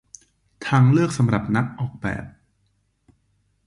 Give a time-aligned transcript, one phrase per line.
[0.67, 2.25] ทางเลือกสำหรับนักออกแบบ